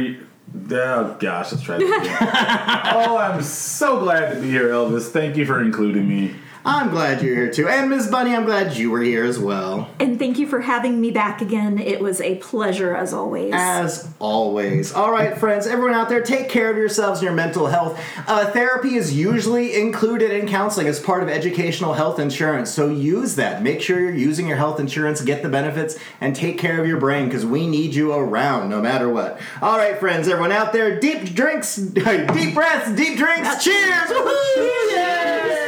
Oh 0.73 1.17
gosh, 1.19 1.51
let's 1.51 1.63
try 1.65 1.75
again. 1.75 1.89
oh, 1.91 3.17
I'm 3.17 3.41
so 3.41 3.99
glad 3.99 4.33
to 4.33 4.39
be 4.39 4.49
here, 4.49 4.69
Elvis. 4.69 5.09
Thank 5.09 5.35
you 5.35 5.45
for 5.45 5.61
including 5.61 6.07
me. 6.07 6.33
I'm 6.65 6.91
glad 6.91 7.21
you're 7.21 7.35
here 7.35 7.51
too. 7.51 7.67
And 7.67 7.89
Ms. 7.89 8.09
Bunny, 8.09 8.33
I'm 8.33 8.45
glad 8.45 8.77
you 8.77 8.89
were 8.89 9.01
here 9.01 9.25
as 9.25 9.37
well. 9.37 9.89
And 9.99 10.17
thank 10.17 10.39
you 10.39 10.47
for 10.47 10.61
having 10.61 11.01
me 11.01 11.11
back 11.11 11.41
again. 11.41 11.77
It 11.77 11.99
was 11.99 12.21
a 12.21 12.35
pleasure 12.35 12.95
as 12.95 13.13
always. 13.13 13.51
As 13.53 14.09
always. 14.19 14.93
All 14.93 15.11
right, 15.11 15.37
friends, 15.37 15.67
everyone 15.67 15.93
out 15.93 16.07
there, 16.07 16.21
take 16.21 16.47
care 16.47 16.71
of 16.71 16.77
yourselves 16.77 17.19
and 17.19 17.25
your 17.25 17.33
mental 17.33 17.67
health. 17.67 17.99
Uh, 18.27 18.49
therapy 18.51 18.95
is 18.95 19.13
usually 19.13 19.75
included 19.75 20.31
in 20.31 20.47
counseling 20.47 20.87
as 20.87 21.01
part 21.01 21.21
of 21.21 21.27
educational 21.27 21.93
health 21.93 22.17
insurance, 22.17 22.71
so 22.71 22.89
use 22.89 23.35
that. 23.35 23.61
Make 23.61 23.81
sure 23.81 23.99
you're 23.99 24.15
using 24.15 24.47
your 24.47 24.57
health 24.57 24.79
insurance, 24.79 25.21
get 25.21 25.43
the 25.43 25.49
benefits, 25.49 25.97
and 26.21 26.33
take 26.33 26.57
care 26.57 26.79
of 26.79 26.87
your 26.87 26.97
brain 26.97 27.25
because 27.25 27.45
we 27.45 27.67
need 27.67 27.93
you 27.93 28.13
around 28.13 28.69
no 28.69 28.81
matter 28.81 29.09
what. 29.09 29.39
All 29.61 29.77
right, 29.77 29.99
friends, 29.99 30.29
everyone 30.29 30.53
out 30.53 30.71
there, 30.71 30.97
deep 30.99 31.33
drinks, 31.33 31.75
deep 31.75 32.53
breaths, 32.53 32.91
deep 32.95 33.17
drinks. 33.17 33.63
Cheers! 33.63 34.09
Woohoo! 34.09 34.91
Yay! 34.91 35.62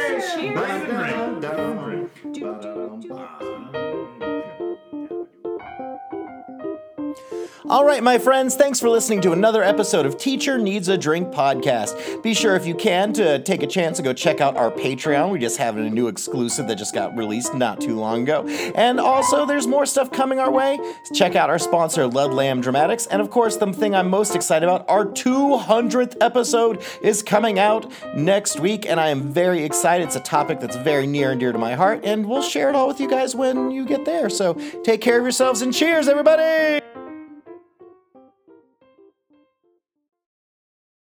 Brazenry. 0.54 1.85
All 7.68 7.84
right, 7.84 8.00
my 8.00 8.16
friends, 8.16 8.54
thanks 8.54 8.78
for 8.78 8.88
listening 8.88 9.20
to 9.22 9.32
another 9.32 9.60
episode 9.60 10.06
of 10.06 10.16
Teacher 10.16 10.56
Needs 10.56 10.88
a 10.88 10.96
Drink 10.96 11.30
podcast. 11.30 12.22
Be 12.22 12.32
sure, 12.32 12.54
if 12.54 12.64
you 12.64 12.76
can, 12.76 13.12
to 13.14 13.40
take 13.40 13.64
a 13.64 13.66
chance 13.66 13.96
to 13.96 14.04
go 14.04 14.12
check 14.12 14.40
out 14.40 14.56
our 14.56 14.70
Patreon. 14.70 15.30
We 15.30 15.40
just 15.40 15.58
have 15.58 15.76
a 15.76 15.90
new 15.90 16.06
exclusive 16.06 16.68
that 16.68 16.76
just 16.76 16.94
got 16.94 17.16
released 17.16 17.54
not 17.54 17.80
too 17.80 17.96
long 17.96 18.22
ago. 18.22 18.46
And 18.76 19.00
also, 19.00 19.46
there's 19.46 19.66
more 19.66 19.84
stuff 19.84 20.12
coming 20.12 20.38
our 20.38 20.48
way. 20.48 20.78
Check 21.12 21.34
out 21.34 21.50
our 21.50 21.58
sponsor, 21.58 22.06
Ludlam 22.06 22.60
Dramatics. 22.60 23.08
And 23.08 23.20
of 23.20 23.30
course, 23.30 23.56
the 23.56 23.72
thing 23.72 23.96
I'm 23.96 24.10
most 24.10 24.36
excited 24.36 24.64
about, 24.64 24.88
our 24.88 25.04
200th 25.04 26.18
episode 26.20 26.84
is 27.02 27.20
coming 27.20 27.58
out 27.58 27.90
next 28.14 28.60
week. 28.60 28.86
And 28.86 29.00
I 29.00 29.08
am 29.08 29.32
very 29.32 29.64
excited. 29.64 30.04
It's 30.04 30.14
a 30.14 30.20
topic 30.20 30.60
that's 30.60 30.76
very 30.76 31.08
near 31.08 31.32
and 31.32 31.40
dear 31.40 31.50
to 31.50 31.58
my 31.58 31.74
heart. 31.74 32.02
And 32.04 32.26
we'll 32.26 32.42
share 32.42 32.68
it 32.68 32.76
all 32.76 32.86
with 32.86 33.00
you 33.00 33.10
guys 33.10 33.34
when 33.34 33.72
you 33.72 33.84
get 33.84 34.04
there. 34.04 34.30
So 34.30 34.54
take 34.84 35.00
care 35.00 35.18
of 35.18 35.24
yourselves 35.24 35.62
and 35.62 35.74
cheers, 35.74 36.06
everybody! 36.06 36.95